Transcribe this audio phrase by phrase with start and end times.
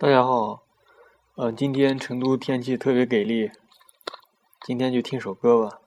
[0.00, 0.62] 大家好，
[1.34, 3.50] 呃，今天成都天气特别给力，
[4.64, 5.80] 今天就听首歌吧。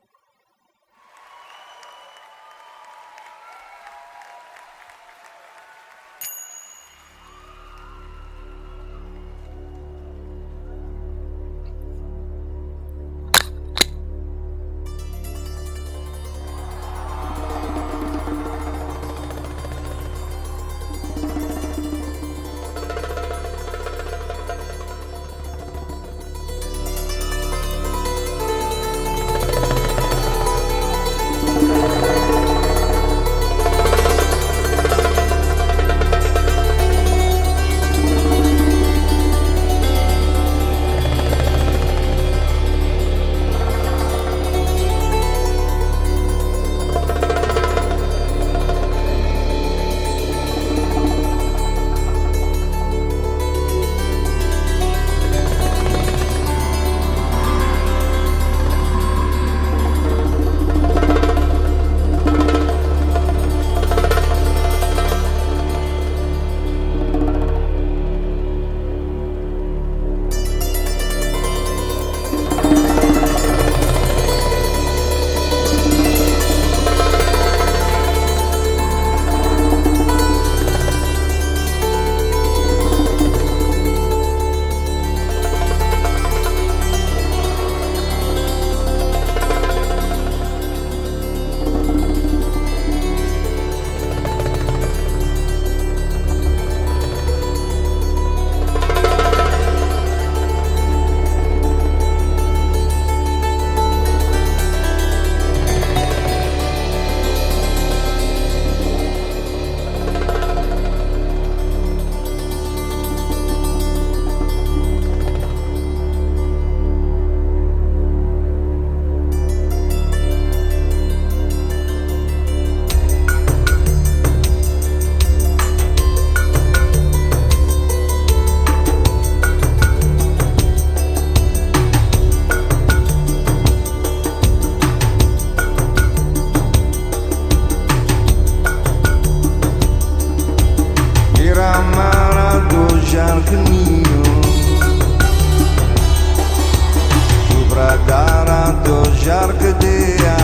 [149.26, 150.38] jargıdıya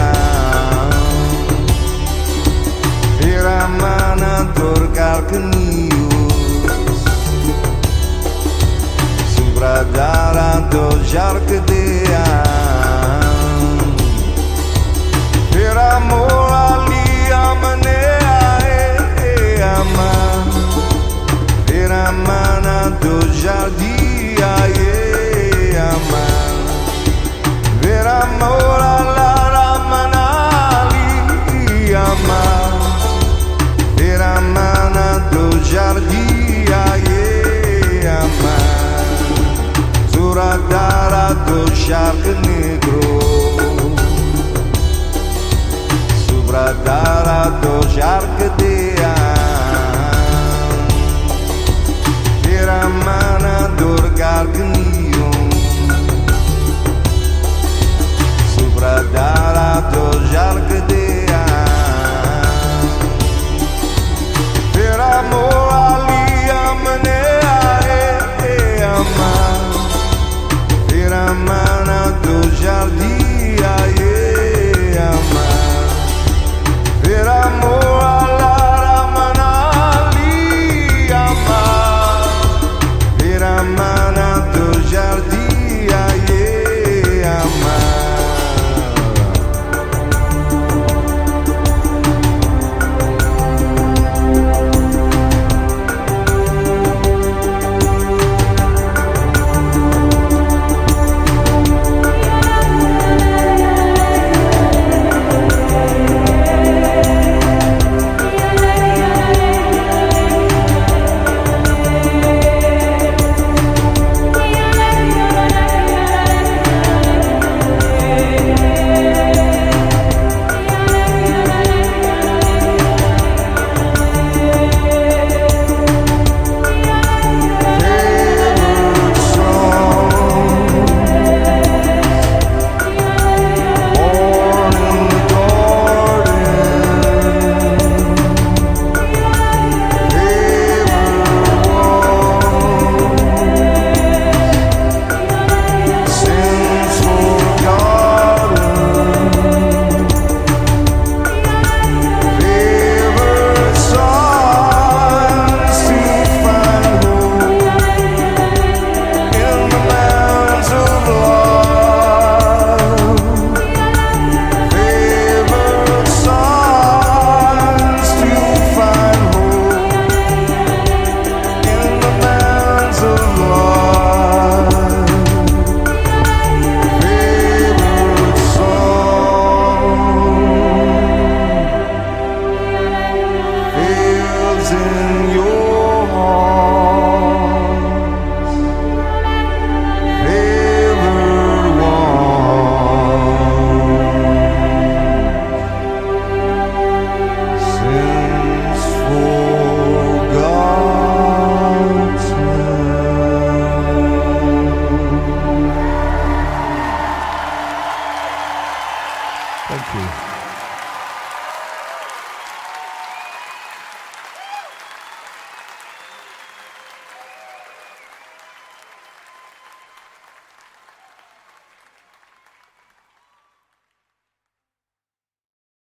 [3.22, 7.04] Iramana dur kalkınıyız
[9.36, 12.44] Sobradara do jargıdıya
[15.52, 18.68] Iramola liamanea e
[19.30, 19.32] e
[21.84, 26.47] era mana do jardia e amar
[41.88, 43.00] charque negro.
[46.28, 48.96] Sobradara do charque de
[52.42, 54.77] Piramana do garque negro